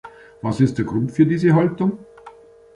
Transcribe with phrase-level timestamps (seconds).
[0.41, 1.99] Was ist der Grund für diese Haltung?